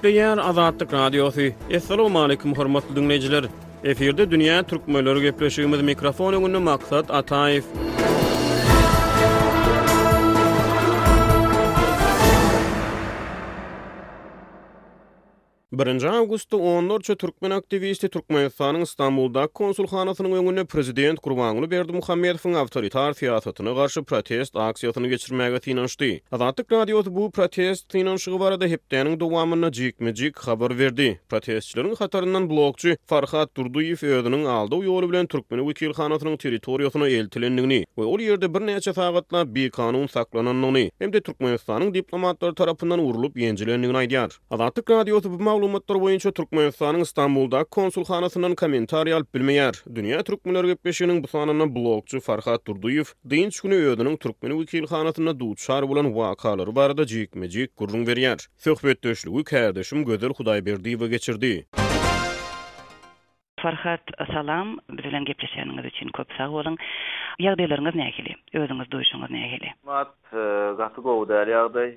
peýder 0.00 0.38
azat 0.42 0.78
tagadyňyzy. 0.78 1.52
Assalamu 1.76 2.18
alaykum 2.22 2.54
hormatly 2.56 2.96
dinlejiler. 2.96 3.44
Eferde 3.84 4.24
dünýä 4.30 4.62
türkmenleri 4.62 5.22
gepleşigimiz 5.28 5.82
mikrofonu 5.92 6.40
gündelik 6.44 6.64
maqsad 6.70 7.08
atayf 7.22 7.64
1 15.78 16.04
avgustu 16.04 16.58
14 16.58 17.14
Türkmen 17.18 17.50
aktivisti 17.50 18.08
Türkmenistan'ın 18.08 18.80
İstanbul'da 18.80 19.46
konsulhanasının 19.46 20.32
öňünde 20.32 20.64
prezident 20.64 21.18
Kurbanlı 21.20 21.70
Berdi 21.70 21.92
Muhammedov'un 21.92 22.54
avtoritar 22.54 23.12
siyasetine 23.12 23.74
karşı 23.74 24.02
protest 24.02 24.56
aksiyonunu 24.56 25.08
geçirmäge 25.08 25.60
tinanştı. 25.60 26.20
Azatlyk 26.32 26.72
radiosu 26.72 27.14
bu 27.14 27.30
protest 27.30 27.88
tinanşığı 27.88 28.38
var 28.40 28.60
da 28.60 28.66
hepdenin 28.66 29.20
devamını 29.20 29.72
cikmecik 29.72 30.38
haber 30.38 30.78
verdi. 30.78 31.20
Protestçilerin 31.28 31.94
hatarından 31.94 32.50
blokçu 32.50 32.96
Farhat 33.06 33.56
Durduyev 33.56 34.06
öğrenin 34.06 34.44
aldı 34.44 34.74
o 34.74 34.82
yolu 34.84 35.08
bilen 35.12 35.26
Türkmen 35.26 35.68
vekilhanasının 35.68 36.36
teritoriyosuna 36.36 37.08
eltilendiğini 37.08 37.84
ve 37.98 38.02
o 38.04 38.18
yerde 38.18 38.54
bir 38.54 38.66
neçe 38.66 38.92
sagatla 38.92 39.54
bir 39.54 39.70
kanun 39.70 40.06
saklananını 40.06 40.90
hem 40.98 41.12
de 41.12 41.20
Türkmenistan'ın 41.20 41.94
diplomatları 41.94 42.54
tarapyndan 42.54 43.00
vurulup 43.00 43.38
yencilendiğini 43.38 43.96
aydiyar. 43.96 44.30
Azatlyk 44.50 44.90
radiosu 44.90 45.30
bu 45.32 45.61
maglumatlar 45.62 46.00
boyunca 46.00 46.30
Turkmenistan'ın 46.30 47.00
İstanbul'da 47.00 47.64
konsul 47.64 48.04
hanasının 48.04 48.54
komentari 48.54 49.14
alp 49.14 49.34
Dünya 49.94 50.22
Türkmenler 50.22 50.64
gepeşiyinin 50.64 51.22
bu 51.22 51.28
sanana 51.28 51.74
blogçy 51.74 52.18
Farhat 52.18 52.66
Durduyev, 52.66 53.04
deyin 53.24 53.50
çikini 53.50 53.74
öyödenin 53.74 54.16
Türkmeni 54.16 54.60
vikil 54.60 54.82
duçar 54.82 55.38
duut 55.38 55.60
şar 55.60 55.90
barada 56.76 57.06
cikmecik 57.06 57.76
gurrun 57.76 58.06
veriyer. 58.06 58.38
Sökbet 58.56 59.04
döşlü 59.04 59.30
vik 59.36 59.52
herdeşim 59.52 60.04
gözel 60.04 60.30
hudayberdiyy 60.30 60.98
Farhat 63.62 64.00
salam, 64.32 64.70
bizlen 64.90 65.24
gepleşeniňiz 65.28 65.84
üçin 65.86 66.08
köp 66.16 66.28
sag 66.38 66.50
bolun. 66.50 66.76
Ýagdaýlaryňyz 67.44 67.94
näkeli? 67.98 68.32
Özüňiz 68.60 68.88
duýşuňyz 68.94 69.30
näkeli? 69.34 69.68
Mat 69.90 70.10
e, 70.40 70.46
gaty 70.80 71.00
gowda 71.04 71.42
ýagdaý, 71.50 71.92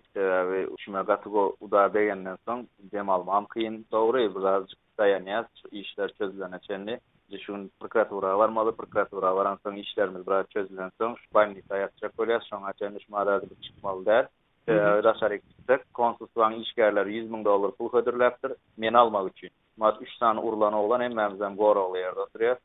we 0.50 0.60
üçme 0.76 1.02
gaty 1.08 1.30
gowda 1.38 1.88
degenden 1.96 2.38
soň 2.46 2.62
dem 2.94 3.10
almam 3.16 3.48
kyn. 3.56 3.80
Dogry 3.96 4.28
biraz 4.36 4.70
daýanýas, 5.02 5.50
işler 5.72 6.14
çözlenýär. 6.22 7.00
Düşün 7.34 7.72
prokuratura 7.82 8.38
varmalı, 8.38 8.76
prokuratura 8.78 9.36
varan 9.36 9.58
soň 9.66 9.80
işlerimiz 9.88 10.28
biraz 10.28 10.46
çözülen 10.54 10.92
soň 11.02 11.18
şu 11.24 11.28
banlysa 11.34 11.78
ýatjak 11.82 12.14
bolýar, 12.22 12.42
e, 12.42 12.46
mhm. 12.46 12.50
soň 12.54 12.70
açylmyş 12.74 13.10
maýdanyň 13.18 13.58
çykmaly 13.70 14.06
der. 14.06 14.28
Rasarik, 15.10 15.44
konsulsuwan 15.94 16.54
işgärler 16.62 17.06
100 17.10 17.26
000 17.30 17.46
dollar 17.46 17.72
pul 17.72 17.90
höderläpdir, 17.98 18.54
men 18.78 18.94
almak 18.94 19.28
üçin. 19.34 19.50
mat 19.78 20.00
3 20.02 20.18
tane 20.20 20.40
urulan 20.40 20.74
oğlan 20.74 21.02
en 21.02 21.56
gor 21.56 21.76
oğlu 21.76 21.98
yerde 21.98 22.20
oturuyor. 22.20 22.56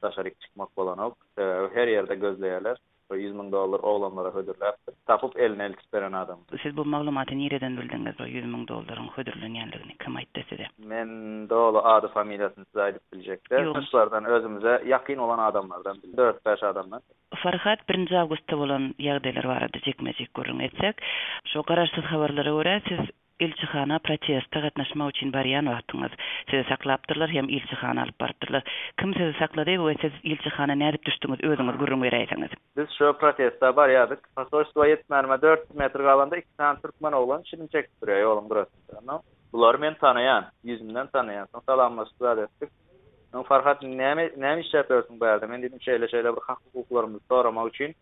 Taşarik 0.00 0.40
çıkmak 0.40 0.68
olan 0.78 0.98
ok. 0.98 1.14
E, 1.38 1.42
her 1.74 1.88
yerde 1.88 2.14
gözleyerler. 2.14 2.76
O 3.10 3.14
100 3.14 3.34
bin 3.34 3.52
dolar 3.52 3.80
oğlanlara 3.80 4.34
hödürler. 4.34 4.74
Tapıp 5.06 5.38
elini 5.40 5.62
el 5.62 5.72
tüperen 5.72 6.12
adam. 6.12 6.38
Siz 6.62 6.76
bu 6.76 6.84
maglumatı 6.84 7.38
nereden 7.38 7.76
bildiniz 7.76 8.20
o 8.20 8.24
100 8.26 8.44
bin 8.44 8.68
doların 8.68 9.08
hödürlün 9.08 9.54
yerlerini 9.54 9.94
kim 10.04 10.16
ait 10.16 10.36
dese 10.36 10.58
de? 10.58 10.64
Men 10.78 11.08
doğulu 11.50 11.78
adı 11.78 12.08
familiyasını 12.08 12.64
size 12.64 12.82
aydıp 12.82 13.02
bilecekler. 13.12 13.66
Dostlardan 13.74 14.24
özümüze 14.24 14.82
yakin 14.86 15.16
olan 15.16 15.38
adamlardan 15.38 15.96
4-5 15.96 16.66
adamdan. 16.66 17.00
Farhat 17.42 17.88
1. 17.88 18.10
Avgusta 18.10 18.56
olan 18.56 18.94
yağdaylar 18.98 19.44
var 19.44 19.62
adı 19.62 19.80
çekmecek 19.84 20.34
görün 20.34 20.58
etsek. 20.58 20.96
Şu 21.46 21.62
garaşsyz 21.62 22.04
habarlara 22.04 22.54
uğraya 22.54 22.80
siz 22.88 22.98
elçixana 23.40 23.96
protesta 24.04 24.60
gatnaşma 24.60 25.06
üçin 25.12 25.30
barýan 25.32 25.68
wagtyňyz. 25.72 26.12
Siz 26.50 26.66
saklapdyrlar 26.70 27.30
hem 27.30 27.48
elçixana 27.50 28.02
alyp 28.02 28.18
bardyrlar. 28.20 28.62
Kim 29.00 29.14
siz 29.14 29.36
saklady 29.38 29.76
we 29.84 29.94
siz 30.02 30.12
elçixana 30.32 30.74
näderip 30.76 31.06
düşdiňiz? 31.06 31.40
Özüňiz 31.50 31.76
gürrüň 31.82 32.00
beräýsiňiz. 32.06 32.52
Biz 32.76 32.88
şu 32.98 33.12
protesta 33.20 33.68
barýadyk. 33.78 34.20
Pasoçstwa 34.36 34.86
ýetmärme 34.92 35.40
4 35.42 35.74
metr 35.74 36.00
galanda 36.10 36.36
2 36.42 36.46
tan 36.58 36.76
türkmen 36.82 37.12
oglan 37.12 37.42
şinim 37.50 37.66
çekip 37.66 37.92
durýar 38.02 38.22
ýolum 38.26 38.50
burasynda. 38.50 39.20
Bular 39.52 39.74
men 39.74 39.94
tanayan, 39.94 40.46
yüzümden 40.64 41.06
tanayan. 41.06 41.46
Son 41.52 41.60
salamlaşdyr 41.60 42.26
adetdik. 42.34 42.70
Farhat, 43.48 43.82
näme 43.82 44.28
näme 44.44 44.60
işläp 44.60 44.92
ýörsüň 44.92 45.20
bu 45.20 45.24
ýerde? 45.24 45.48
Men 45.48 45.62
dedim 45.62 45.78
şeýle 45.78 46.04
şeýle 46.12 46.36
bir 46.36 46.42
hak 46.46 46.58
hukuklarymy 46.68 47.18
soramak 47.30 47.68
üçin. 47.68 47.94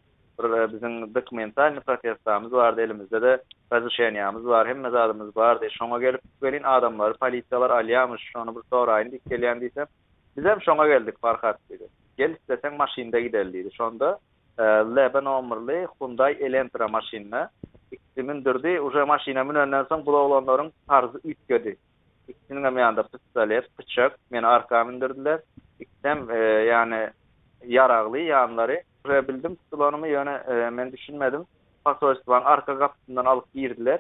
bizim 0.48 1.14
bir 1.14 1.22
mental 1.32 1.80
protestamız 1.80 2.52
var 2.52 2.78
elimizde 2.78 3.22
de 3.22 3.42
razışanyamız 3.72 4.46
var 4.46 4.68
hem 4.68 4.80
mezarımız 4.80 5.36
var 5.36 5.60
de 5.60 5.70
şoma 5.70 6.00
gelip 6.00 6.20
gelen 6.42 6.62
adamlar 6.62 7.16
politikalar 7.18 7.70
alyamış 7.70 8.22
şonu 8.32 8.56
bir 8.56 8.62
sonra 8.70 9.02
indi 9.02 9.18
kelyandiyse 9.28 9.86
biz 10.36 10.44
hem 10.44 10.62
şoma 10.62 10.88
geldik 10.88 11.14
farhat 11.20 11.58
dedi 11.70 11.86
gel 12.18 12.30
istesen 12.30 12.74
maşinde 12.76 13.20
giderdi 13.20 13.52
dedi 13.52 13.74
şonda 13.74 14.18
e, 14.58 14.62
leben 14.62 15.24
omurlu 15.24 15.72
Hyundai 15.72 16.32
Elantra 16.32 16.88
maşinna 16.88 17.50
ikisinin 17.92 18.44
durdi 18.44 18.80
oje 18.80 19.04
maşina 19.04 19.44
menenden 19.44 19.82
soň 19.84 20.06
bu 20.06 20.10
oglanlaryň 20.12 20.70
tarzy 20.88 21.16
üýtgedi 21.18 21.76
ikisini 22.28 22.60
hem 22.66 22.76
ýanda 22.78 23.02
pistolet 23.10 23.64
pıçak 23.76 24.16
meni 24.30 24.46
arkamyndyrdylar 24.46 25.40
ikisem 25.80 26.30
e, 26.30 26.36
yani 26.72 27.10
yaraqly 27.66 28.24
yanları 28.24 28.82
bildim. 29.08 29.56
Sulanımı 29.70 30.08
yana 30.08 30.36
e, 30.38 30.70
men 30.70 30.92
düşünmedim. 30.92 31.44
Pasolistvan 31.84 32.42
arka 32.42 32.78
kapısından 32.78 33.24
alıp 33.24 33.52
girdiler. 33.54 33.98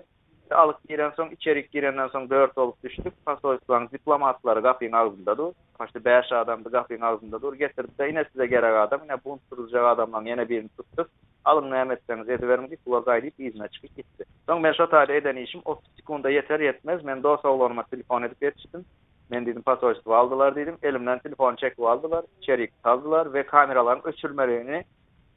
E, 0.50 0.54
alıp 0.54 0.88
giren 0.88 1.12
son 1.16 1.28
içeri 1.30 1.68
girenden 1.72 2.08
son 2.08 2.30
dört 2.30 2.58
olup 2.58 2.82
düştük. 2.84 3.26
Pasolistvan 3.26 3.88
diplomatları 3.90 4.62
kapının 4.62 4.92
ağzında 4.92 5.38
dur. 5.38 5.52
Başta 5.80 6.04
beş 6.04 6.32
adam 6.32 6.64
da 6.64 6.70
kapının 6.70 7.00
ağzında 7.00 7.42
dur. 7.42 7.54
Getirdi 7.54 7.92
de 7.98 8.06
yine 8.06 8.24
size 8.32 8.46
gerek 8.46 8.76
adam. 8.88 9.00
Yine 9.02 9.16
bunu 9.24 9.38
tutulacak 9.50 9.84
adamla 9.84 10.22
yine 10.28 10.48
birini 10.48 10.68
tuttuk. 10.68 11.10
Alın 11.44 11.68
Mehmet'ten 11.70 12.22
zedi 12.22 12.48
vermedi. 12.48 12.76
Kula 12.84 12.98
gayrıp 12.98 13.40
izine 13.40 13.68
çıkıp 13.68 13.96
gitti. 13.96 14.24
Son 14.48 14.64
ben 14.64 14.72
şu 14.72 14.90
tarih 14.90 15.14
eden 15.14 15.36
işim 15.36 15.60
30 15.64 15.84
sekunda 15.96 16.30
yeter 16.30 16.60
yetmez. 16.60 17.04
Men 17.04 17.22
dosa 17.22 17.48
olorma 17.48 17.82
telefon 17.82 18.22
edip 18.22 18.42
yetiştim. 18.42 18.84
Men 19.30 19.46
dedim 19.46 19.62
pasoçtu 19.62 20.14
aldılar 20.14 20.54
dedim. 20.56 20.76
Elimden 20.82 21.18
telefon 21.18 21.54
çekip 21.56 21.80
aldılar. 21.80 22.24
Çerik 22.40 22.82
kazdılar 22.82 23.32
ve 23.34 23.42
kameraların 23.46 24.06
ölçülmelerini 24.06 24.84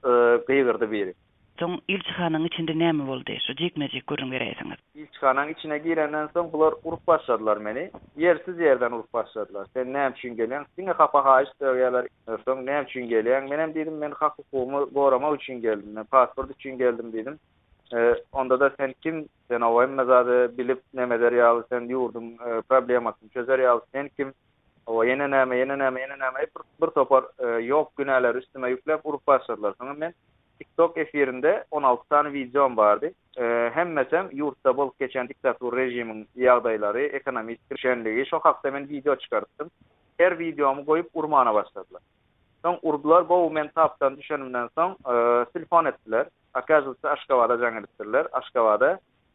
ıı, 0.06 0.38
e, 0.42 0.46
kıyırdı 0.46 0.92
biri. 0.92 1.14
Tüm 1.58 1.70
ilçhanın 1.88 2.46
içinde 2.46 2.80
ne 2.80 2.92
mi 2.92 3.12
oldu? 3.12 3.32
Şu 3.48 3.56
cikmecik 3.56 4.08
kurum 4.08 4.32
gireysiniz. 4.32 4.78
İlçhanın 4.96 5.48
içine 5.50 5.78
girenden 5.78 6.28
sonra 6.28 6.50
bunlar 6.54 6.74
urup 6.84 7.08
başladılar 7.08 7.66
beni. 7.66 7.92
Yersiz 8.18 8.60
yerden 8.60 8.92
urup 8.92 9.14
başladılar. 9.14 9.68
Sen 9.74 9.94
ne 9.94 10.12
için 10.18 10.36
geliyorsun? 10.36 10.68
Sine 10.76 10.94
kapa 10.94 11.26
haiz 11.26 11.48
dövgeler. 11.62 12.08
Sonra 12.46 12.62
ne 12.62 12.84
için 12.90 13.10
geliyorsun? 13.10 13.52
Benim 13.52 13.74
dedim 13.74 14.02
ben 14.02 14.12
hak 14.12 14.34
hukumu 14.38 15.36
için 15.36 15.62
geldim. 15.62 15.96
Ben 15.96 16.04
pasport 16.04 16.52
için 16.52 16.78
geldim 16.78 17.14
dedim. 17.14 17.40
E, 17.94 18.16
onda 18.32 18.60
da 18.60 18.70
sen 18.78 18.94
kim 19.04 19.28
sen 19.48 19.62
avay 19.62 19.88
mezarı 19.88 20.52
bilip 20.58 20.82
neme 20.94 21.36
yağlı 21.38 21.66
sen 21.70 21.82
yurdun 21.82 22.26
e, 23.04 23.30
çözer 23.34 23.60
yal 23.60 23.80
sen 23.92 24.10
kim 24.18 24.34
ova 24.86 25.06
yene 25.06 25.32
neme 25.32 25.58
yene 25.58 25.80
neme 25.80 26.02
yene 26.02 26.14
neme 26.20 26.46
bir, 26.82 26.88
topar 26.88 27.24
yok 27.60 27.88
e, 27.92 27.94
günahlar 27.98 28.36
üstüme 28.36 28.70
yüklep 28.70 29.06
urup 29.06 29.28
başladılar 29.28 29.74
sonra 29.80 29.94
men 29.94 30.14
TikTok 30.60 30.98
efirinde 30.98 31.64
16 31.72 32.10
tane 32.10 32.34
videom 32.34 32.78
vardı. 32.78 33.12
E, 33.38 33.70
hem 33.74 33.92
mesem 33.94 34.30
yurtta 34.34 34.78
bol 34.78 34.92
geçen 35.00 35.30
diktatur 35.30 35.78
rejimin 35.78 36.28
yağdayları, 36.36 37.02
ekonomik 37.02 37.70
kirşenliği, 37.70 38.26
şok 38.26 38.46
hafta 38.46 38.72
men 38.72 38.90
video 38.90 39.16
çıkarttım. 39.16 39.70
Her 40.20 40.40
videomu 40.40 40.86
koyup 40.86 41.10
urmana 41.14 41.54
başladılar. 41.54 42.02
Son 42.66 42.80
urdular, 42.82 43.30
bu 43.30 43.52
men 43.52 43.72
taftan 43.76 44.18
düşenimden 44.18 44.70
son 44.76 44.92
e, 44.92 45.46
silfon 45.54 45.86
ettiler. 45.86 46.26
akazysy 46.58 47.08
Aşgabada 47.10 47.54
jaň 47.62 47.78
edipdirler. 47.80 48.28
Aşgabada 48.40 48.90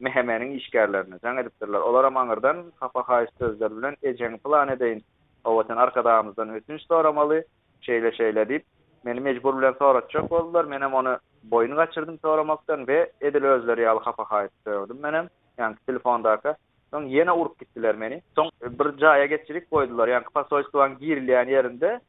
mehemeniň 0.06 0.52
işgärlerini 0.58 1.18
jaň 1.24 1.40
edipdirler. 1.42 1.78
Olar 1.80 2.04
amaňyrdan 2.08 2.60
hapa 2.80 3.00
haýsy 3.08 3.38
sözler 3.38 3.70
bilen 3.76 3.96
ejeň 4.10 4.36
plan 4.44 4.68
edeýin. 4.68 5.00
Owatan 5.44 5.76
arkadaşymyzdan 5.76 6.50
ötünç 6.58 6.82
soramaly, 6.86 7.42
şeýle 7.82 8.10
şeýle 8.20 8.42
diýip 8.52 8.62
meni 9.04 9.20
mejbur 9.28 9.58
bilen 9.58 9.72
soratjak 9.78 10.30
boldylar. 10.30 10.64
Men 10.64 10.80
hem 10.80 10.94
onu 10.94 11.16
boýuny 11.50 11.74
gaçyrdym 11.80 12.18
soramakdan 12.18 12.86
ve 12.88 13.10
edil 13.20 13.44
özleri 13.54 13.82
ýaly 13.88 14.02
hapa 14.10 14.22
haýsy 14.22 14.58
sözdim 14.64 14.98
menem. 15.02 15.28
Ýani 15.58 15.76
telefondaky 15.86 16.52
Son 16.90 17.02
yine 17.04 17.32
urup 17.32 17.58
gittiler 17.58 17.94
meni. 17.96 18.22
Son 18.36 18.50
bir 18.78 18.96
caya 18.96 19.26
geçirik 19.26 19.70
koydular. 19.70 20.08
Yani 20.08 20.24
kapasoyskulan 20.24 20.98
girli 20.98 21.30
yerinde. 21.30 22.00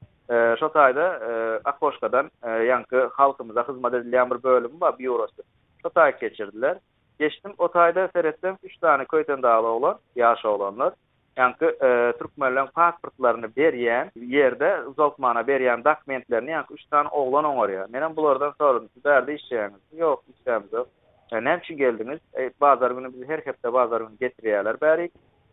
Şotayda 0.60 1.16
e, 1.16 1.60
Akboşka'dan 1.70 2.32
e, 2.44 2.52
e 2.52 2.64
yankı 2.66 3.08
halkımıza 3.14 3.64
bir 3.68 4.44
bölümü 4.44 4.82
var, 4.82 5.00
bir 5.00 5.08
orası. 5.08 5.44
Şotay 5.82 6.20
geçirdiler. 6.20 6.78
Geçtim, 7.20 7.52
o 7.58 7.66
taýda 7.66 8.58
3 8.64 8.78
tane 8.78 9.06
köyden 9.06 9.42
dağlı 9.44 9.68
olan, 9.68 10.00
yaşa 10.16 10.50
olanlar. 10.50 10.94
Yankı 11.38 11.66
e, 11.66 12.14
Türkmenlerin 12.20 12.66
pasportlarını 12.66 13.56
beriyen 13.56 14.12
yerde 14.16 14.78
Zoltman'a 14.98 15.48
beriyen 15.48 15.84
dokumentlerini 15.84 16.50
yankı 16.52 16.74
3 16.74 16.86
tane 16.86 17.08
oğlan 17.10 17.44
on 17.46 17.56
oraya. 17.56 17.88
Menem 17.90 18.16
bulardan 18.16 18.54
sorun, 18.58 18.90
siz 18.94 19.04
derdi 19.04 19.32
işçiyeniz? 19.32 19.80
Yok, 19.98 20.24
işçiyemiz 20.38 20.74
yok. 20.74 20.88
E, 21.32 21.44
Nemçi 21.44 21.76
geldiniz, 21.76 22.20
e, 22.38 22.52
bazar 22.62 22.92
günü 22.92 23.28
her 23.28 23.40
hepte 23.40 23.74
bazar 23.74 24.02
günü 24.02 24.18
getiriyeler 24.20 24.80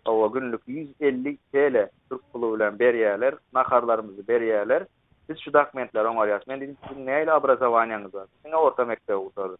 Ova 0.08 0.26
günlük 0.26 0.60
150 0.66 1.36
TL 1.52 1.76
Türk 2.10 2.32
pulu 2.32 2.54
bilen 2.54 2.78
beriyeler, 2.78 3.34
nakarlarımızı 3.54 4.28
beriyeler. 4.28 4.84
Biz 5.28 5.38
şu 5.38 5.52
dokumentler 5.52 6.04
onlar 6.04 6.28
yaz. 6.28 6.46
Men 6.46 6.60
dedim 6.60 6.76
siz 6.88 6.96
neyle 6.98 7.32
abrazavanyanız 7.32 8.14
var? 8.14 8.26
Sen 8.42 8.52
orta 8.52 8.84
mektebe 8.84 9.16
kutarız 9.18 9.56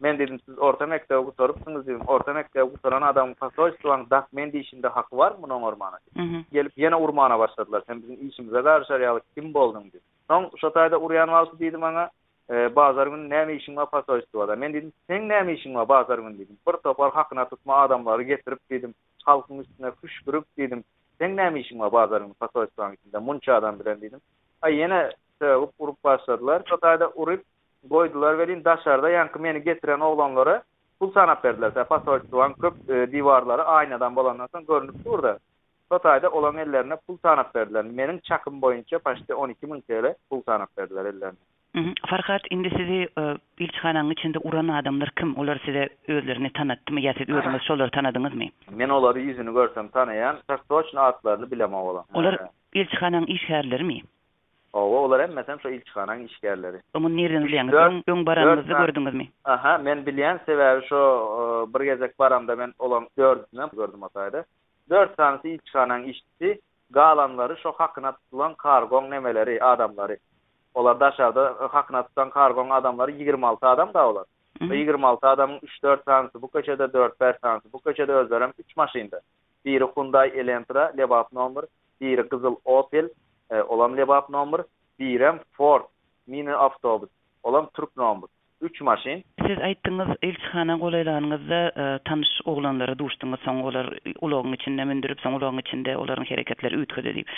Men 0.00 0.18
dedim 0.18 0.38
siz 0.46 0.58
orta 0.58 0.86
mektebe 0.86 1.24
kutarıpsınız 1.24 1.86
dedim. 1.86 2.00
Orta 2.06 2.32
mektebe 2.32 2.64
kutaran 2.70 3.02
adam 3.02 3.34
pasajçılan 3.34 4.06
dokumenti 4.10 4.58
işinde 4.58 4.88
hak 4.88 5.12
var 5.12 5.32
mı 5.40 5.48
non 5.48 5.62
ormana, 5.62 5.98
mhm. 6.14 6.36
Gelip 6.52 6.72
yine 6.76 6.96
urmana 6.96 7.38
başladılar. 7.38 7.82
Sen 7.86 8.02
bizim 8.02 8.28
işimize 8.28 8.62
karşı 8.62 8.94
arayalı 8.94 9.20
kim 9.34 9.54
boldun 9.54 9.90
Son 10.30 10.50
şatayda 10.56 11.00
uruyan 11.00 11.28
valsı 11.28 11.58
dedi 11.58 11.80
bana. 11.80 12.10
E, 12.50 12.76
bazar 12.76 13.06
gün 13.06 13.30
näme 13.30 13.54
işin 13.56 13.76
var 13.76 13.90
pasajçılada. 13.90 14.56
Men 14.56 14.72
dedim 14.72 14.92
sen 15.06 15.22
näme 15.28 15.52
işin 15.54 15.74
var 15.74 15.88
bazar 15.88 16.18
gün 16.18 16.34
dedim. 16.38 16.56
Bir 16.68 16.72
topar 16.72 17.10
hakkına 17.12 17.48
tutma 17.48 17.76
adamları 17.76 18.22
getirip 18.22 18.70
dedim. 18.70 18.94
halkın 19.24 19.58
üstüne 19.58 19.90
küşbürüp 19.90 20.44
dedim. 20.56 20.84
Sen 21.18 21.36
ne 21.36 21.50
mi 21.50 21.60
işin 21.60 21.78
var 21.78 21.92
bazarın 21.92 22.32
Pakistan 22.40 22.92
içinde? 22.94 23.18
Munça 23.18 23.54
adam 23.54 23.80
bilen 23.80 24.00
dedim. 24.00 24.20
Ay 24.62 24.74
yine 24.74 25.10
sövüp 25.38 25.70
vurup 25.80 26.04
başladılar. 26.04 26.64
Çatayda 26.64 27.10
urup 27.14 27.44
koydular. 27.90 28.64
daşarda 28.64 29.10
yankı 29.10 29.38
meni 29.38 29.62
getiren 29.64 30.00
oğlanlara 30.00 30.62
pul 31.00 31.12
sanap 31.12 31.44
verdiler. 31.44 31.70
Sen 31.74 31.84
Pakistan 31.84 32.52
köp 32.52 32.90
e, 32.90 33.12
divarları 33.12 33.64
aynadan 33.64 34.16
balanlarsan, 34.16 34.64
sonra 34.66 34.78
görünüp 34.80 35.04
burada. 35.04 35.38
Çatayda 35.92 36.30
olan 36.30 36.56
ellerine 36.56 36.96
pul 36.96 37.16
sanap 37.22 37.56
verdiler. 37.56 37.96
Benim 37.98 38.18
çakım 38.18 38.62
boyunca 38.62 39.00
başta 39.04 39.36
12 39.36 39.72
bin 39.72 39.80
TL 39.80 40.14
pul 40.30 40.42
sanap 40.42 40.78
verdiler 40.78 41.04
ellerine. 41.04 41.36
Mhm. 41.74 41.92
Farhat 42.08 42.42
indi 42.50 42.70
sizi 42.76 43.08
e, 43.18 43.36
ilçhananın 43.58 44.10
içinde 44.10 44.38
uran 44.38 44.68
adamlar 44.68 45.10
kim? 45.18 45.36
Olar 45.36 45.60
size 45.64 45.88
özlerini 46.08 46.52
tanıttı 46.52 46.92
mı? 46.92 47.00
Yasit 47.00 47.28
özünüz 47.30 47.62
şolları 47.62 47.88
ah. 47.92 47.96
tanıdınız 47.96 48.34
mı? 48.34 48.44
Men 48.70 48.88
oları 48.88 49.18
yüzünü 49.20 49.52
görsem 49.54 49.88
tanıyan 49.88 50.36
Saksoçun 50.46 50.98
adlarını 50.98 51.50
bilema 51.50 51.82
ola. 51.82 52.04
Olar 52.14 52.38
ilçhananın 52.74 53.26
işgarları 53.26 53.84
mi? 53.84 54.00
olar 54.72 55.22
hem 55.22 55.32
mesem 55.34 55.60
şu 55.60 55.68
ilçhananın 55.68 56.26
işgarları. 56.26 56.80
Omun 56.94 57.16
nereden 57.16 57.44
bilyan? 57.44 58.02
Ön 58.06 58.26
baranınızı 58.26 58.68
gördünüz 58.68 59.14
mi? 59.14 59.28
Aha, 59.44 59.78
men 59.78 60.06
biliyan 60.06 60.40
sever 60.46 60.84
şu 60.88 60.94
e, 60.96 61.74
bir 61.74 61.84
gezek 61.84 62.18
baramda 62.18 62.56
men 62.56 62.72
olan 62.78 63.08
gördüm. 63.16 63.46
Gördüm 63.72 64.02
atayda. 64.02 64.44
Dört 64.90 65.16
tanesi 65.16 65.50
ilçhananın 65.50 66.04
işgarları. 66.04 66.60
Galanları 66.90 67.56
şu 67.62 67.72
hakkına 67.72 68.12
tutulan 68.12 68.54
kargon 68.54 69.10
nemeleri, 69.10 69.64
adamları. 69.64 70.16
Olar 70.74 71.00
da 71.00 71.06
aşağıda 71.06 71.50
e, 71.62 71.64
hakna 71.64 72.06
tutan 72.06 72.30
kargon 72.30 72.70
adamları 72.70 73.10
26 73.10 73.66
adam 73.68 73.94
da 73.94 74.08
olar. 74.08 74.24
26 74.60 75.28
adamın 75.28 75.58
3-4 75.58 76.04
tanesi 76.04 76.42
bu 76.42 76.48
köşede 76.50 76.82
4-5 76.82 77.40
tanesi 77.40 77.72
bu 77.72 77.78
köşede 77.80 78.12
özlerim 78.12 78.52
3 78.58 78.76
maşinda. 78.76 79.20
Biri 79.64 79.84
Hyundai 79.84 80.28
Elantra 80.28 80.92
lebab 80.98 81.24
nomor, 81.32 81.62
biri 82.00 82.28
Kızıl 82.28 82.54
Opel 82.64 83.08
e, 83.50 83.62
olam 83.62 83.96
lebab 83.96 84.30
nomor, 84.30 84.58
biri 84.98 85.32
Ford 85.52 85.82
mini 86.26 86.54
avtobus 86.54 87.08
olam 87.42 87.68
Türk 87.74 87.96
nomor. 87.96 88.28
üç 88.62 88.80
maşin. 88.86 89.24
Siz 89.46 89.58
aýtdyňyz 89.68 90.10
elçihana 90.22 90.74
golaýlanyňyzda 90.82 91.58
e, 91.82 91.98
tanış 92.08 92.28
oglanlara 92.52 92.94
duşdyňyz, 93.00 93.40
soň 93.44 93.62
olar 93.70 93.88
ulagyň 94.26 94.54
içinde 94.58 94.84
mündürip, 94.90 95.20
soň 95.24 95.36
ulagyň 95.38 95.60
içinde 95.64 95.94
olaryň 95.96 96.28
hereketleri 96.30 96.78
ütkede 96.84 97.14
diýip. 97.16 97.30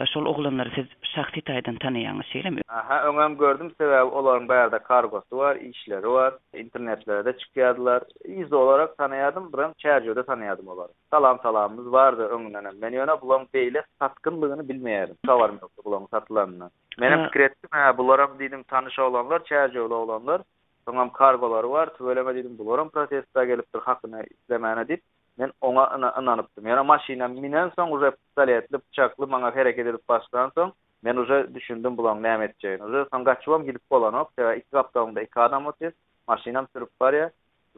E, 0.00 0.06
şol 0.12 0.26
oglanlary 0.32 0.70
siz 0.76 0.86
şahsy 1.14 1.44
taýdan 1.50 1.76
tanyýanyňyz 1.84 2.28
şeýlemi? 2.34 2.64
Aha, 2.68 3.02
öňem 3.10 3.36
gördüm, 3.38 3.70
sebäbi 3.78 4.08
olaryň 4.18 4.48
baýarda 4.48 4.78
kargosy 4.82 5.36
bar, 5.42 5.56
işleri 5.56 6.08
bar, 6.16 6.38
internetlerde 6.62 7.24
de 7.32 7.36
çykýardylar. 7.44 8.08
Iz 8.24 8.52
olarak 8.52 8.96
tanyýardym, 9.00 9.52
biräm 9.52 9.72
çärjede 9.84 10.20
tanyýardym 10.24 10.68
olary. 10.72 10.92
Salam 11.10 11.38
salamymyz 11.44 11.92
bardy 11.92 12.22
öňünden. 12.32 12.72
Men 12.82 12.92
ýöne 12.98 13.20
bulam 13.20 13.46
beýle 13.54 13.82
satgynlygyny 13.98 14.66
bilmeýärdim. 14.72 15.16
Tawarmy 15.26 15.58
ýokdy 15.58 15.84
bulam 15.84 16.62
Mene 16.98 17.24
fikir 17.24 17.40
ettim, 17.40 17.68
ha, 17.72 17.98
bularam 17.98 18.38
dedim 18.38 18.62
tanış 18.62 18.98
olanlar, 18.98 19.44
çerce 19.44 19.80
ola 19.80 19.94
olanlar, 19.94 20.42
sonam 20.88 21.10
kargolar 21.12 21.64
var, 21.64 21.94
tüveleme 21.94 22.34
didim, 22.34 22.58
bularam 22.58 22.88
protesta 22.90 23.44
gelipdir, 23.44 23.80
hakkını 23.80 24.22
izlemene 24.40 24.88
deyip, 24.88 25.02
men 25.38 25.50
ona 25.60 25.98
ina 25.98 26.12
inanıptım. 26.22 26.66
Yani 26.66 27.40
minen 27.40 27.70
son, 27.76 27.90
uza 27.96 28.10
pistoletli, 28.10 28.78
bıçaklı, 28.78 29.30
bana 29.32 29.56
hareket 29.56 29.86
edip 29.86 30.08
baştan 30.08 30.50
son, 30.54 30.72
men 31.02 31.16
uza 31.16 31.54
düşündüm 31.54 31.96
bulan, 31.96 32.22
ne 32.22 32.28
emeteceğini. 32.28 32.84
Uza 32.84 33.06
son 33.12 33.24
kaçıvam 33.24 33.64
gidip 33.64 33.82
olan, 33.90 34.12
hop, 34.12 34.30
iki 34.56 34.70
kaptalımda 34.70 35.22
iki 35.22 35.40
adam 35.40 35.66
otiz, 35.66 35.92
maşinam 36.28 36.66
sürüp 36.72 36.90
var 37.00 37.12
ya, 37.14 37.30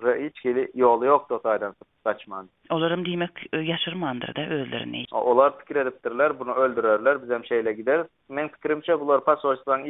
ve 0.02 0.26
hiç 0.28 0.42
geli 0.42 0.68
yolu 0.74 1.04
yok 1.06 1.30
dosaydan 1.30 1.74
saçman. 2.04 2.48
Olarım 2.70 3.04
diymek 3.04 3.30
yaşırmandır 3.52 4.34
da 4.34 4.40
e, 4.42 4.48
özlerini. 4.48 5.04
Olar 5.12 5.58
fikir 5.58 5.76
ediptirler, 5.76 6.38
bunu 6.40 6.54
öldürerler, 6.54 7.22
bizem 7.22 7.44
şeyle 7.44 7.72
gider. 7.72 8.06
Men 8.28 8.48
fikrimçe 8.48 9.00
bular 9.00 9.24
pas 9.24 9.44
oysan 9.44 9.84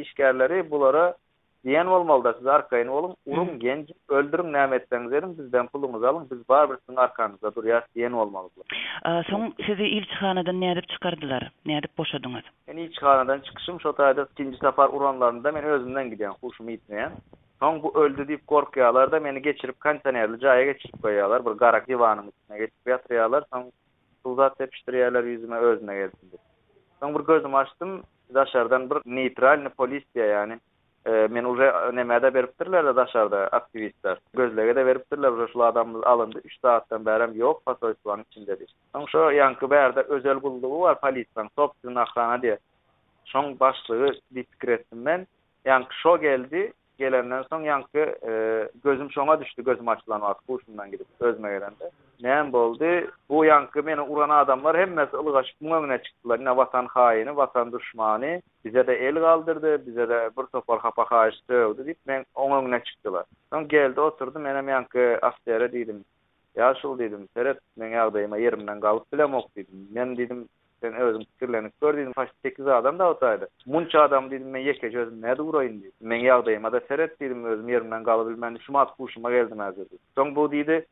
bulara 0.71 1.15
diyen 1.63 1.85
olmalı 1.85 2.33
siz 2.37 2.47
arkayın 2.47 2.87
oğlum, 2.87 3.15
urum 3.25 3.49
Hı. 3.53 3.55
genci, 3.55 3.93
öldürüm 4.09 4.51
nametseniz 4.53 5.09
zerim, 5.09 5.37
bizden 5.37 5.67
pulumuz 5.67 6.03
alın, 6.03 6.27
biz 6.31 6.49
barbarsın 6.49 6.95
arkanızda 6.95 7.55
dur 7.55 7.63
ya, 7.63 7.85
diyen 7.95 8.11
olmalı. 8.11 8.49
E, 9.05 9.09
son 9.29 9.53
sizi 9.65 9.83
ilk 9.83 10.09
çıkanadan 10.09 10.61
ne 10.61 10.71
edip 10.71 10.89
çıkardılar? 10.89 11.49
Ne 11.65 11.81
boşadınız? 11.97 12.43
Ben 12.67 12.77
ilk 12.77 12.93
çıkanadan 12.93 13.39
çıkışım, 13.39 13.79
şotayda 13.81 14.27
ikinci 14.31 14.57
sefer 14.57 14.87
uranlarında 14.91 15.51
men 15.51 15.63
özümden 15.63 16.09
gidiyen, 16.09 16.33
hoşumu 16.41 16.71
itmeyen. 16.71 17.11
Son 17.63 17.79
bu 17.83 17.91
öldü 18.03 18.25
diýip 18.27 18.41
gorkýarlar 18.51 19.11
da 19.11 19.19
meni 19.25 19.41
geçirip 19.41 19.79
kanserli 19.79 20.37
jaýa 20.45 20.65
geçirip 20.73 21.01
koyyalar, 21.05 21.45
bir 21.45 21.51
garak 21.61 21.85
diwanyň 21.87 22.27
üstüne 22.31 22.57
geçirip 22.63 22.87
ýatyrýarlar, 22.91 23.45
son 23.53 23.69
suwda 24.25 24.47
tepişdirýärler 24.59 25.29
ýüzüme 25.33 25.57
özüne 25.69 25.93
gelýär. 25.99 26.39
Son 26.99 27.15
bir 27.15 27.25
gözüm 27.29 27.55
açdym, 27.61 27.93
daşardan 28.39 28.89
bir 28.89 28.97
neutral 29.19 29.63
polisiýa 29.79 30.25
yani, 30.33 30.57
e, 31.07 31.11
men 31.37 31.43
uje 31.53 31.69
nemede 32.01 32.33
beripdirler 32.33 32.85
de 32.89 32.95
daşarda 32.95 33.47
aktivistler. 33.47 34.17
Gözlege 34.33 34.75
de 34.75 34.85
beripdirler 34.85 35.31
uje 35.31 35.47
şu 35.53 35.63
adam 35.63 35.95
alındı 36.03 36.41
3 36.43 36.59
saatdan 36.61 37.05
berem 37.05 37.31
yok 37.35 37.61
fasoysuan 37.65 38.25
içindedir. 38.31 38.75
Son 38.95 39.05
şo 39.05 39.29
yankı 39.29 39.69
berde 39.69 40.01
özel 40.01 40.35
gulluğu 40.45 40.79
var 40.81 40.95
polisiýanyň 40.95 41.49
topçyna 41.55 42.01
ahrana 42.01 42.37
son 43.25 43.43
Şoň 43.45 43.59
başlygy 43.59 44.45
ben, 44.93 45.27
yankı 45.65 45.93
şo 45.95 46.17
geldi 46.21 46.73
gelenden 46.97 47.43
son 47.49 47.61
yankı 47.61 47.99
e, 48.27 48.33
gözüm 48.83 49.11
şoma 49.11 49.41
düştü 49.41 49.63
gözüm 49.63 49.87
açılan 49.87 50.21
vakı 50.21 50.41
bu 50.47 50.59
gidip 50.91 51.07
özme 51.19 51.49
yerende. 51.51 51.91
näme 52.21 52.53
boldi 52.53 53.09
bu 53.29 53.45
yankı 53.45 53.83
meni 53.83 54.01
uğrana 54.01 54.37
adamlar 54.37 54.77
hem 54.77 54.93
mesela 54.93 55.17
ılgaşık 55.17 55.61
muna 55.61 55.79
müne 55.79 56.01
çıktılar. 56.03 56.45
vatan 56.45 56.85
haini, 56.85 57.35
vatan 57.37 57.79
düşmani 57.79 58.41
bize 58.65 58.87
de 58.87 58.95
el 59.07 59.15
kaldırdı, 59.15 59.85
bize 59.87 60.09
de 60.09 60.29
bir 60.37 60.43
topar 60.43 60.79
hapa 60.79 61.05
haini 61.11 61.35
men 61.49 61.75
deyip 61.85 61.97
ben 62.39 62.79
çıktılar. 62.79 63.25
Son 63.53 63.67
geldi 63.67 63.99
oturdum 63.99 64.45
enem 64.45 64.69
yankı 64.69 65.19
astere, 65.21 65.71
dedim. 65.71 66.03
Ya 66.55 66.75
şul 66.81 66.99
dedim, 66.99 67.27
seret 67.33 67.59
men 67.77 67.87
yağdayıma 67.89 68.37
yerimden 68.37 68.79
kalıp 68.79 69.13
bilemok 69.13 69.55
dedim. 69.55 69.87
Men 69.93 70.17
dedim, 70.17 70.47
sen 70.91 71.01
özüm 71.01 71.21
fikirlenip 71.23 71.81
gördüm 71.81 72.11
faş 72.13 72.29
8 72.41 72.67
adam 72.67 72.99
da 72.99 73.09
otaydı. 73.09 73.47
Munça 73.65 74.01
adam 74.01 74.31
dedim 74.31 74.49
men 74.49 74.59
yeşle 74.59 74.89
gözüm 74.89 75.21
ne 75.21 75.37
dur 75.37 75.61
dedim. 75.63 75.83
Men 75.99 76.15
yağdayma 76.17 76.71
da 76.71 76.79
seret 76.79 77.19
dedim 77.19 77.45
özüm 77.45 77.69
yerimden 77.69 78.03
kalabilmen 78.03 78.57
şu 78.67 78.77
at 78.77 78.97
kuşuma 78.97 79.31
geldim 79.31 79.59
az 79.59 79.75
Son 80.15 80.35
bu 80.35 80.51
dedi 80.51 80.85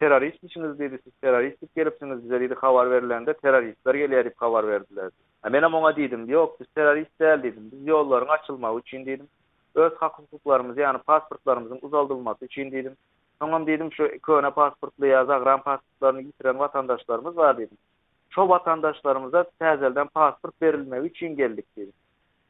terörist 0.00 0.42
misiniz 0.42 0.78
dedi 0.78 0.98
siz 1.04 1.12
terörist 1.20 1.74
gelipsiniz 1.76 2.24
bize 2.24 2.40
dedi 2.40 2.54
haber 2.54 2.90
verilende 2.90 3.34
teröristler 3.34 3.94
geliyor 3.94 4.24
dip 4.24 4.34
haber 4.36 4.66
verdiler. 4.68 5.10
Ha 5.42 5.48
e, 5.48 5.50
men 5.52 5.62
ona 5.62 5.96
dedim 5.96 6.28
yok 6.28 6.60
biz 6.60 6.66
terörist 6.74 7.20
değil 7.20 7.42
dedim. 7.42 7.68
Biz 7.72 7.86
yolların 7.86 8.26
açılma 8.28 8.80
için 8.80 9.06
dedim. 9.06 9.26
Öz 9.74 9.92
hak 9.94 10.12
hukuklarımız 10.18 10.78
yani 10.78 10.98
pasaportlarımızın 10.98 11.78
uzaldılması 11.82 12.44
için 12.44 12.70
dedim. 12.72 12.92
Tamam 13.40 13.66
dedim 13.66 13.92
şu 13.92 14.08
köne 14.08 14.50
pasaportlu 14.50 15.06
yazak 15.06 15.46
ram 15.46 15.62
pasaportlarını 15.62 16.20
getiren 16.22 16.58
vatandaşlarımız 16.58 17.36
var 17.36 17.58
dedim. 17.58 17.76
Şu 18.34 18.48
vatandaşlarımıza 18.48 19.44
tezelden 19.58 20.06
pasport 20.06 20.62
verilmevi 20.62 21.06
için 21.06 21.36
geldik 21.36 21.76
dedi. 21.76 21.90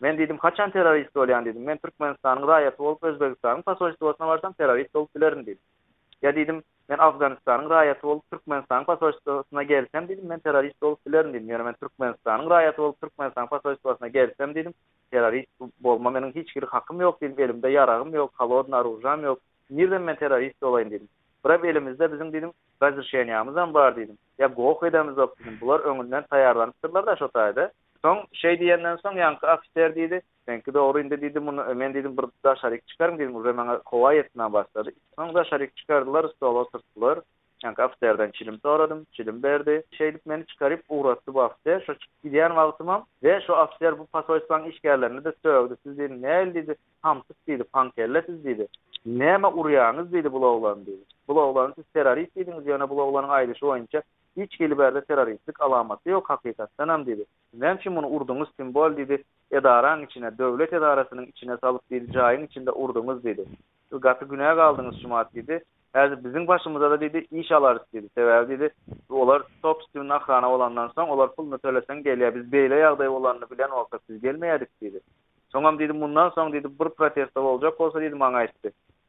Ben 0.02 0.18
dedim 0.18 0.36
kaçan 0.38 0.70
terörist 0.70 1.16
olayan 1.16 1.44
dedim. 1.44 1.66
Ben 1.66 1.76
Türkmenistan'ın 1.78 2.46
rayası 2.48 2.82
olup 2.84 3.02
Özbekistan'ın 3.02 3.62
pasolojisi 3.62 4.04
varsam 4.04 4.52
terörist 4.52 4.96
olup 4.96 5.10
dedim. 5.20 5.58
Ya 6.22 6.36
dedim 6.36 6.62
ben 6.88 6.98
Afganistan'ın 6.98 7.70
rayası 7.70 8.08
olup 8.08 8.30
Türkmenistan'ın 8.30 8.84
pasolojisi 8.84 9.68
gelsem 9.68 10.08
dedim. 10.08 10.24
Ben 10.30 10.38
terörist 10.38 10.82
olup 10.82 11.04
gülerim 11.04 11.32
dedim. 11.32 11.48
Yani 11.48 11.64
ben 11.64 11.72
Türkmenistan'ın 11.72 12.50
rayası 12.50 12.82
olup 12.82 13.00
Türkmenistan'ın 13.00 13.46
pasolojisi 13.46 14.12
gelsem 14.12 14.54
dedim. 14.54 14.72
Terörist 15.10 15.48
olma 15.84 16.20
hiç 16.28 16.34
hiçbir 16.36 16.62
hakkım 16.62 17.00
yok 17.00 17.20
dedim. 17.20 17.44
Elimde 17.44 17.68
yarağım 17.68 18.14
yok, 18.14 18.34
kalorun 18.34 18.72
aracam 18.72 19.24
yok. 19.24 19.38
Nereden 19.70 20.06
ben 20.06 20.16
terörist 20.16 20.62
olayım 20.62 20.90
dedim. 20.90 21.08
elimizde 21.48 22.12
bizim 22.12 22.32
dedim 22.32 22.52
gazir 22.80 23.02
şeyniyamızdan 23.02 23.74
var 23.74 23.96
dedim. 23.96 24.18
Ya 24.38 24.46
gok 24.46 24.82
edemiz 24.86 25.16
yok 25.16 25.38
dedim. 25.40 25.58
Bular 25.60 25.80
öngünden 25.80 26.24
tayarlanıptırlar 26.30 27.06
da 27.06 27.16
şotayda. 27.16 27.72
Son 28.02 28.18
şey 28.32 28.58
diyenden 28.58 28.96
son 28.96 29.12
yankı 29.12 29.46
afiter 29.48 29.94
dedi. 29.94 30.20
senki 30.46 30.66
de 30.70 30.74
doğru 30.74 31.00
indi 31.00 31.20
dedim. 31.22 31.46
Bunu, 31.46 31.80
ben 31.80 31.94
dedim 31.94 32.16
burada 32.16 32.30
da 32.44 32.56
şarik 32.56 32.88
çıkar 32.88 33.08
mı 33.08 33.18
dedim. 33.18 33.34
Burada 33.34 33.56
bana 33.56 33.78
kovay 33.78 34.18
etmeye 34.18 34.52
başladı. 34.52 34.90
Son 35.16 35.34
da 35.34 35.44
şarik 35.44 35.76
çıkardılar. 35.76 36.24
Stol 36.36 36.56
oturttular. 36.56 37.18
Yankı 37.64 37.82
afiterden 37.82 38.30
çilim 38.30 38.58
doğradım, 38.64 39.06
Çilim 39.12 39.42
verdi. 39.42 39.82
şeylikmeni 39.98 40.38
beni 40.38 40.46
çıkarıp 40.46 40.80
uğrattı 40.88 41.34
bu 41.34 41.42
afiter. 41.42 41.82
Şu 41.86 41.94
gidiyen 42.24 42.56
vaktimam. 42.56 43.04
Ve 43.22 43.40
şu 43.46 43.56
afiter 43.56 43.98
bu 43.98 44.06
pasoyistan 44.06 44.64
işgerlerini 44.64 45.24
de 45.24 45.32
sövdü. 45.42 45.76
Siz 45.82 45.98
dedi 45.98 46.22
ne 46.22 46.28
el 46.30 46.54
dedi. 46.54 46.74
Hamsız 47.02 47.36
dedi. 47.46 47.64
Pankerle 47.64 48.22
siz 48.26 48.44
dedi. 48.44 48.66
Neme 49.06 49.48
uruyanız 49.48 50.12
dedi 50.12 50.32
bu 50.32 50.46
oğlan 50.46 50.80
dedi. 50.86 51.02
bu 51.28 51.40
oglanyň 51.40 51.72
siz 51.74 51.84
terrorist 51.96 52.36
ediniz 52.40 52.66
ýa-da 52.70 52.86
bu 52.90 52.96
oglanyň 53.02 53.30
aýdyşy 53.38 53.64
boýunça 53.66 54.00
hiç 54.40 54.56
gelberde 54.62 55.00
terroristlik 55.10 55.60
alamaty 55.66 56.10
ýok 56.12 56.26
hakykatdan 56.32 57.04
dedi 57.08 57.20
diýdi. 57.20 57.24
Näme 57.62 57.80
üçin 57.80 57.92
muny 57.98 58.08
urdunyz 58.16 58.48
simbol 58.60 58.90
diýdi. 59.00 59.20
edaran 59.58 60.02
içine, 60.02 60.30
döwlet 60.38 60.72
edarasynyň 60.72 61.26
içine 61.32 61.56
salyp 61.56 61.80
diýdi, 61.92 62.10
jaýyň 62.16 62.44
içinde 62.46 62.70
urdunyz 62.82 63.18
diýdi. 63.26 63.44
Gaty 64.06 64.24
günä 64.24 64.50
galdyňyz 64.60 65.02
şumat 65.02 65.34
diýdi. 65.34 65.58
Häzir 65.96 66.18
biziň 66.24 66.46
başımıza 66.46 66.90
da 66.90 66.96
diýdi, 67.02 67.20
inşalarız, 67.30 67.82
alarys 67.82 67.94
diýdi. 67.94 68.08
Sebäbi 68.18 68.52
diýdi, 68.54 68.68
olar 69.22 69.42
top 69.62 69.82
stüň 69.86 70.08
nahrana 70.08 70.50
olandan 70.54 70.88
soň 70.96 71.08
olar 71.16 71.34
pulny 71.36 71.58
töleseň 71.66 72.00
gelýä. 72.08 72.30
Biz 72.34 72.44
beýle 72.54 72.80
ýagdaý 72.86 73.10
bolanyny 73.16 73.50
bilen 73.50 73.70
olsa 73.80 73.98
siz 74.06 74.22
gelmeýärdik 74.22 74.72
diýdi. 74.82 75.00
Soňam 75.52 75.76
diýdi, 75.78 75.92
mundan 76.00 76.28
soň 76.38 76.52
diýdi, 76.56 76.72
bir 76.80 76.88
protesto 76.96 77.44
boljak 77.44 77.78
bolsa 77.80 77.98
diýdi, 78.00 78.16
maňa 78.24 78.48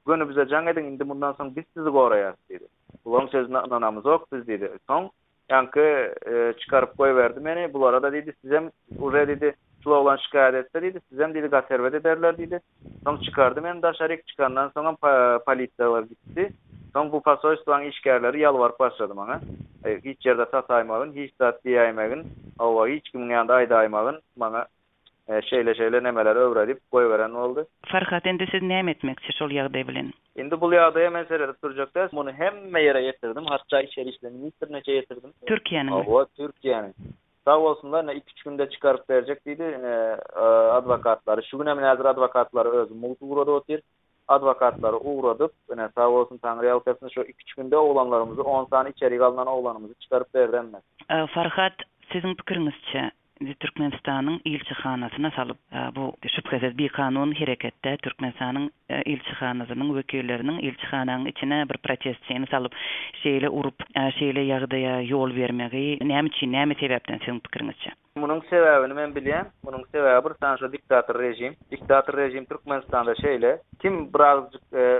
Gönü 0.08 0.30
bize 0.30 0.48
can 0.48 0.68
edin, 0.68 0.84
indi 0.84 1.10
bundan 1.10 1.32
sonra 1.32 1.50
biz 1.56 1.64
sizi 1.74 1.90
koruyaz 1.90 2.36
dedi. 2.50 2.66
Bulan 3.06 3.28
sözünü 3.28 3.58
anamız 3.58 4.06
ok 4.06 4.26
biz 4.34 4.48
dedi. 4.48 4.72
Son, 4.88 5.10
yankı 5.50 5.80
e, 6.26 6.54
çıkarıp 6.60 6.98
koy 6.98 7.16
verdim 7.16 7.46
beni. 7.46 7.74
Bu 7.74 7.88
arada 7.88 8.14
dedi, 8.14 8.34
size 8.42 8.72
buraya 8.92 9.28
dedi, 9.28 9.54
sula 9.84 9.96
olan 9.96 10.18
şikayet 10.18 10.56
etse 10.56 10.82
dedi, 10.82 11.00
size 11.10 11.34
dedi, 11.34 11.48
gaservede 11.48 12.04
derler 12.04 12.38
dedi. 12.38 12.60
Son 13.06 13.18
çıkardı 13.18 13.64
beni, 13.64 13.82
daşarik 13.82 14.28
çıkandan 14.28 14.72
sonra 14.74 14.96
pa 14.96 15.40
palitler 15.46 16.04
Son 16.94 17.12
bu 17.12 17.20
fasoistlan 17.20 17.84
işgerleri 17.84 18.40
yalvar 18.40 18.72
başladı 18.80 19.14
bana. 19.18 19.40
Hiç 19.86 20.06
hiç 20.06 20.26
yerde 20.26 20.46
sataymagın, 20.46 21.14
hiç 21.16 21.34
tatlı 21.40 21.70
yaymagın, 21.70 22.24
hiç 22.88 23.10
kimin 23.10 23.30
yanda 23.30 23.54
aydaymagın 23.56 24.20
bana 24.38 24.66
e, 25.30 25.42
şeyle 25.42 25.76
şeyle 25.76 26.04
nemeler 26.04 26.36
öwredip 26.36 26.80
goý 26.94 27.10
beren 27.10 27.34
boldy. 27.34 27.60
Farhat 27.92 28.26
endi 28.26 28.48
siz 28.52 28.62
näme 28.62 28.92
etmekçi 28.96 29.34
şol 29.40 29.52
ýagdaý 29.60 29.84
bilen? 29.88 30.10
Indi 30.42 30.58
bu 30.64 30.70
ýagdaýa 30.74 31.12
men 31.16 31.26
seredip 31.32 31.62
durjakda, 31.64 32.10
muny 32.18 32.32
hemme 32.34 32.80
ýere 32.88 33.02
ýetirdim, 33.10 33.46
hatda 33.54 33.82
içeri 33.82 34.10
işlerini 34.10 34.38
ministrine 34.42 34.80
ýetirdim. 34.82 35.32
Türkiýanyň. 35.48 35.94
Ogo 36.02 36.26
Türkiýanyň. 36.42 36.94
Sağ 37.46 37.58
olsunlar, 37.58 38.04
2-3 38.04 38.22
günde 38.46 38.70
çıkarıp 38.70 39.10
verecek 39.10 39.46
dedi 39.46 39.64
e, 39.64 39.92
e, 40.36 40.40
advokatları. 40.80 41.44
Şu 41.44 41.58
güne 41.60 41.74
münazir 41.74 42.06
advokatları 42.06 42.70
özü 42.70 42.94
mutlu 42.94 43.28
uğradı 43.28 43.52
otir. 43.52 43.82
Advokatları 44.28 44.96
uğradıp, 44.98 45.52
yine 45.70 45.90
sağ 45.96 46.10
olsun 46.10 46.38
Tanrı 46.38 46.66
Yalkasını 46.66 47.12
şu 47.12 47.22
2-3 47.22 47.30
günde 47.58 47.78
oğlanlarımızı, 47.78 48.42
10 48.42 48.66
tane 48.66 48.90
içeri 48.90 49.18
kalınan 49.18 49.48
oğlanımızı 49.48 49.94
çıkarıp 49.94 50.36
verdenler. 50.36 50.82
E, 51.12 51.16
Farhat, 51.34 51.74
sizin 52.12 52.34
pikiriniz 52.36 52.74
Türkmenistan'ın 53.60 54.42
ilçe 54.46 54.76
hanasına 54.76 55.32
salıp 55.32 55.58
e, 55.74 55.76
bu 55.96 56.14
şüphesiz 56.28 56.78
bir 56.78 56.90
kanun 56.90 57.32
hareketi 57.32 57.98
Türkmenistan'ın 58.04 58.72
e, 58.90 59.02
ilçe 59.02 59.32
hanasının 59.32 59.96
vekillerinin 59.96 60.60
ilçe 60.60 60.88
hananın 60.88 61.26
içine 61.26 61.66
bir 61.70 61.78
protest 61.78 62.20
seni 62.28 62.46
salıp 62.48 62.72
şeyle 63.24 63.50
urup 63.50 63.76
e, 63.98 64.12
şeyle 64.12 64.42
yağdaya 64.42 65.02
yol 65.02 65.36
vermeği 65.36 66.00
ne 66.02 66.24
için 66.26 66.52
ne 66.54 66.76
sebepten 66.80 67.20
sen 67.26 67.40
fikrinizce 67.40 67.90
Bunun 68.18 68.40
sebebini 68.50 68.94
men 68.94 69.16
bilem 69.16 69.48
bunun 69.66 69.84
sebäbi 69.94 70.30
bir 70.30 70.36
sanşa 70.40 70.72
diktator 70.72 71.20
rejim 71.20 71.56
diktator 71.72 72.18
rejim 72.18 72.46
Türkmenistan'da 72.46 73.16
şeyle 73.16 73.58
kim 73.82 74.10
biraz 74.14 74.44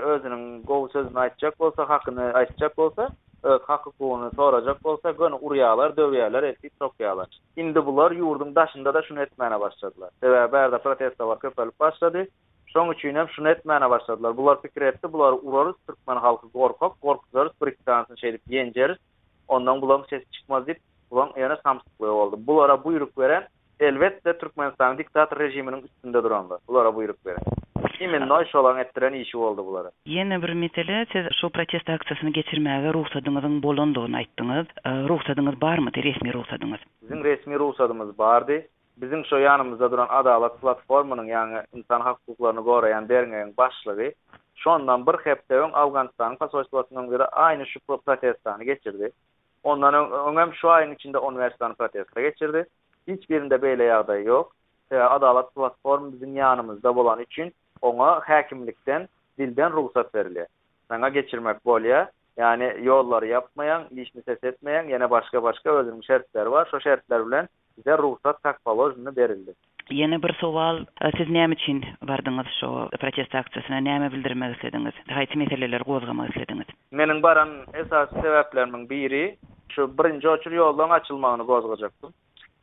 özünün 0.04 0.62
gol 0.62 0.88
sözünü 0.88 1.18
açacak 1.18 1.60
olsa 1.60 1.88
haqını 1.88 2.24
açacak 2.32 2.78
olsa 2.78 3.08
öz 3.44 3.60
e, 3.60 3.64
hakkını 3.64 4.30
soracak 4.36 4.86
olsa 4.86 5.10
gön 5.10 5.34
uryalar, 5.40 5.96
dövyalar, 5.96 6.42
etki 6.42 6.70
sokyalar. 6.78 7.26
Indi 7.56 7.86
bular 7.86 8.10
yurdun 8.12 8.54
daşında 8.54 8.94
da 8.94 9.02
şunu 9.02 9.20
etmene 9.22 9.60
başladılar. 9.60 10.10
Sebebi 10.20 10.56
her 10.56 10.72
de 10.72 10.78
protesto 10.78 11.28
var 11.28 11.38
köpelip 11.38 11.80
başladı. 11.80 12.26
son 12.68 12.90
üçün 12.90 13.14
hem 13.14 13.28
şunu 13.28 13.48
etmene 13.48 13.90
başladılar. 13.90 14.36
Bular 14.36 14.62
fikir 14.62 14.82
etti, 14.82 15.12
bular 15.12 15.34
uğrarız, 15.42 15.76
Türkmen 15.86 16.16
halkı 16.16 16.52
korkak, 16.52 17.00
korkuzarız, 17.00 17.52
bir 17.62 17.72
iktidansın 17.72 18.14
şeydip 18.16 18.40
yenceriz. 18.48 18.96
Ondan 19.48 19.82
bulan 19.82 20.04
ses 20.10 20.22
çıkmaz 20.30 20.66
deyip, 20.66 20.80
bulan 21.10 21.30
yana 21.36 21.56
samsıklığı 21.64 22.12
oldu. 22.12 22.36
Bulara 22.46 22.84
buyruk 22.84 23.18
veren, 23.18 23.46
elbette 23.80 24.38
Türkmenistan 24.38 24.98
diktat 24.98 25.38
rejiminin 25.38 25.82
üstünde 25.82 26.24
duranlar. 26.24 26.58
Bulara 26.68 26.94
buyruk 26.96 27.26
veren. 27.26 27.42
İmiňde 28.00 28.26
näçe 28.28 28.50
wagtyndan 28.50 28.78
etrany 28.78 29.22
oldu 29.44 29.66
bulara. 29.66 29.90
Ýene 30.06 30.42
bir 30.42 30.52
metele, 30.54 31.06
siz 31.12 31.26
şu 31.40 31.48
protesti 31.48 31.92
aksionyny 31.92 32.32
geçirmäge 32.40 32.90
rugsatdymyň 32.96 33.60
bolandygyny 33.62 34.16
aýtdyňyz, 34.22 34.68
e, 34.86 34.90
rugsatdyňyz 35.08 35.60
barmy 35.60 35.90
resmi 36.08 36.32
boladyňyz. 36.34 36.80
Bizim 37.02 37.24
resmi 37.24 37.58
rugsatymyz 37.58 38.18
bardy. 38.18 38.60
Bizim 38.96 39.24
şu 39.24 39.36
ýanymyzda 39.36 39.90
duran 39.90 40.06
Adalat 40.10 40.60
Platformasynyň, 40.62 41.28
ýagny 41.34 41.60
insan 41.76 42.00
hukuklaryny 42.06 42.60
gorayan 42.60 43.08
derňegin 43.08 43.54
başlygy, 43.56 44.10
şondan 44.54 45.06
bir 45.06 45.14
hepde 45.24 45.54
öň 45.54 45.72
Afganstanda 45.72 46.48
sosial 46.48 46.82
gatnaşyklary 46.82 47.26
aýna 47.46 47.64
şu 47.66 47.80
protestany 47.80 48.64
geçirdi. 48.64 49.10
Ondan 49.64 49.94
öňem 49.94 50.52
şu 50.54 50.68
aý 50.70 50.94
içinde 50.94 51.18
uniwersitetiň 51.18 51.74
protestyna 51.74 52.22
geçirdi. 52.22 52.64
Hiç 53.08 53.30
birinde 53.30 53.54
beýle-ya 53.54 53.98
yok. 53.98 54.08
ýok. 54.08 54.46
E, 54.90 54.96
adalat 54.96 55.54
Platforma 55.54 56.12
bizim 56.12 56.36
ýanymyzda 56.36 56.94
bolan 56.96 57.18
üçin 57.18 57.54
ona 57.84 58.20
hakimlikten 58.24 59.08
dilden 59.38 59.72
ruhsat 59.72 60.14
verli. 60.14 60.46
Sana 60.88 61.08
geçirmek 61.08 61.64
bolya, 61.64 62.10
yani 62.36 62.72
yolları 62.82 63.26
yapmayan, 63.26 63.84
işini 63.88 64.22
ses 64.22 64.44
etmeyen, 64.44 64.82
yine 64.88 65.10
başka 65.10 65.42
başka 65.42 65.70
özürüm 65.70 66.02
şertler 66.04 66.46
var. 66.46 66.68
Şu 66.70 66.80
şertler 66.80 67.26
bilen 67.26 67.48
bize 67.78 67.98
ruhsat 67.98 68.42
takvalojunu 68.42 69.12
verildi. 69.16 69.52
Yeni 69.90 70.22
bir 70.22 70.32
soval, 70.34 70.80
e, 70.80 71.10
siz 71.18 71.30
nem 71.30 71.52
için 71.52 71.84
vardınız 72.08 72.46
şu 72.60 72.66
protest 73.00 73.34
aksiyasına, 73.34 73.76
nemi 73.78 74.12
bildirmek 74.12 74.54
istediniz, 74.56 74.92
hayti 75.08 75.38
meseleler 75.38 75.80
gozgamak 75.80 76.28
istediniz? 76.28 76.66
Menin 76.90 77.22
baran 77.22 77.48
esas 77.74 78.10
sebeplerimin 78.10 78.90
biri, 78.90 79.36
şu 79.68 79.98
birinci 79.98 80.28
oçur 80.28 80.52
yoldan 80.52 80.90
açılmağını 80.90 81.42
gozgacaktım. 81.42 82.12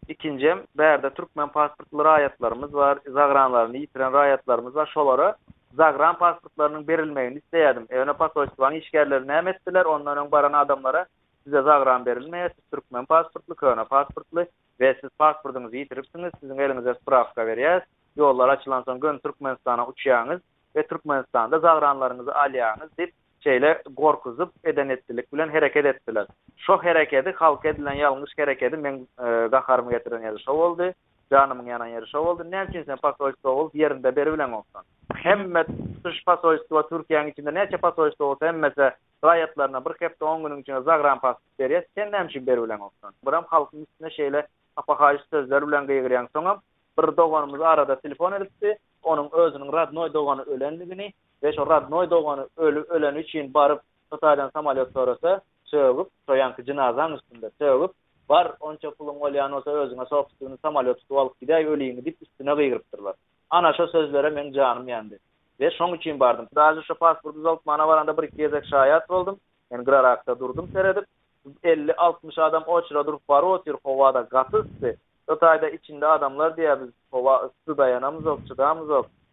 ikinciyem 0.08 0.64
berde 0.78 1.10
Türkmen 1.10 1.50
pasportlu 1.52 2.06
rayatlarımız 2.06 2.74
var, 2.74 3.00
zagranlarını 3.08 3.78
yitiren 3.78 4.14
rayatlarımız 4.14 4.76
var, 4.76 4.92
şolara 4.94 5.38
zagran 5.74 6.18
pasportlarının 6.18 6.88
berilmeyini 6.88 7.38
isteyedim. 7.38 7.86
Evne 7.90 8.14
pasportlarının 8.14 8.80
işgerleri 8.80 9.28
nem 9.28 9.48
ettiler, 9.48 9.86
ondan 9.86 10.54
adamlara 10.54 11.06
size 11.44 11.62
zagran 11.62 12.06
verilmeye 12.06 12.50
siz 12.50 12.70
Türkmen 12.74 13.06
pasportlu, 13.06 13.56
köyne 13.56 13.84
pasportlu 13.84 14.46
ve 14.80 14.98
siz 15.02 15.10
pasportunuzu 15.20 15.76
yitiripsiniz, 15.76 16.32
sizin 16.40 16.58
elinizde 16.58 16.94
spravka 16.94 17.46
veriyiz, 17.46 17.84
yollar 18.18 18.50
açılansan, 18.50 19.00
gön 19.00 19.18
Türkmenistan'a 19.18 19.88
uçuyanız 19.88 20.42
ve 20.76 20.88
Türkmenistan'da 20.88 21.60
zagranlarınızı 21.60 22.36
alyanız 22.36 22.98
deyip 22.98 23.14
şeyle 23.44 23.82
gorkuzup 23.98 24.52
eden 24.64 24.90
ettilik 24.90 25.34
bilen 25.34 25.50
hareket 25.50 25.86
ettiler. 25.86 26.28
Şo 26.58 26.78
hareketi 26.78 27.32
halk 27.32 27.66
edilen 27.66 27.94
yalmış 27.94 28.32
hareketi 28.38 28.78
men 28.78 29.08
gaharmı 29.52 29.94
e, 29.94 29.98
getiren 29.98 30.22
yeri 30.24 30.40
şo 30.40 30.52
oldu. 30.52 30.94
Canımın 31.32 31.66
yanan 31.66 31.86
yeri 31.88 32.08
şo 32.08 32.20
oldu. 32.20 32.44
Ne 32.52 32.66
için 32.70 32.84
sen 32.84 32.96
pasolist 32.98 33.46
ol 33.46 33.70
yerinde 33.74 34.16
beri 34.16 34.34
bilen 34.34 34.52
olsan. 34.52 34.84
Hemmet 35.16 35.68
dış 36.04 36.26
pasolist 36.26 36.72
ol 36.72 36.82
Türkiye'nin 36.90 37.32
içinde 37.32 37.54
ne 37.54 37.70
çapasolist 37.72 38.22
olsa, 38.22 38.48
hemmese 38.48 38.76
mese 38.84 38.96
rayatlarına 39.24 39.86
bir 39.86 39.92
hepte 40.00 40.26
10 40.26 40.44
günün 40.44 40.58
içinde 40.62 40.82
zagran 40.82 41.20
pas 41.20 41.38
beri 41.60 41.86
sen 41.96 42.12
ne 42.12 42.26
için 42.30 42.48
beri 42.48 42.64
bilen 42.64 42.80
olsan. 42.80 43.14
Buram 43.26 43.46
halkın 43.48 43.82
üstüne 43.92 44.10
şeyle 44.10 44.48
apakaycı 44.76 45.24
sözler 45.30 45.68
bilen 45.68 45.88
gıyırıyan 45.88 46.28
sona 46.36 46.60
bir 47.02 47.18
doganımız 47.18 47.62
arada 47.62 48.00
telefon 48.00 48.32
edipti. 48.32 48.78
Onun 49.04 49.30
özünün 49.34 49.72
radnoy 49.74 50.14
doganı 50.14 50.42
ölenliğini 50.44 51.14
Ve 51.44 51.54
şu 51.54 51.70
radnoy 51.70 52.10
dogany 52.10 52.40
ölü 52.58 52.82
ölen 52.82 53.16
üçin 53.16 53.54
barıp 53.54 53.82
Tatar'dan 54.10 54.50
samolyot 54.50 54.94
sorasa, 54.94 55.42
söwüp, 55.66 56.08
soýanky 56.28 56.66
cinazanın 56.66 57.16
üstünde 57.18 57.50
söwüp, 57.62 57.92
bar 58.30 58.48
onça 58.70 58.92
pulun 59.00 59.16
bolýan 59.24 59.52
bolsa 59.56 59.72
özüne 59.84 60.06
sopstuny 60.06 60.58
samolyot 60.62 60.98
tutup 61.00 61.18
alyp 61.22 61.40
gidäý 61.42 61.66
öleýini 61.76 62.06
dip 62.06 62.22
üstüne 62.22 62.56
gygyrypdyrlar. 62.60 63.16
Ana 63.50 63.74
şu 63.78 63.88
sözlere 63.88 64.30
men 64.30 64.52
janym 64.58 64.88
ýandy. 64.92 65.18
Ve 65.60 65.68
şoň 65.78 65.96
üçin 65.98 66.20
bardym. 66.20 66.46
Daýy 66.62 66.84
şu 66.90 66.96
pasportymyz 67.00 67.46
alyp 67.54 67.66
mana 67.72 67.88
baranda 67.88 68.18
bir 68.18 68.28
kez 68.32 68.54
şaýat 68.74 69.10
boldum. 69.10 69.38
Men 69.72 69.84
Grarakda 69.84 70.40
durdum 70.40 70.68
seredip. 70.74 71.06
50-60 71.64 72.42
adam 72.44 72.64
oçra 72.68 73.06
durup 73.08 73.30
bar 73.30 73.42
kovada 73.46 73.78
howada 73.84 74.22
gatysdy. 74.22 74.92
Tatarda 75.28 75.70
içinde 75.70 76.08
adamlar 76.08 76.52
diýär 76.52 76.82
biz 76.86 76.92
howa 77.12 77.36
ısy 77.46 77.78
dayanamyz 77.78 78.28
ok, 78.28 78.42